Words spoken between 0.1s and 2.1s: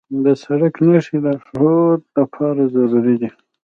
د سړک نښې د لارښود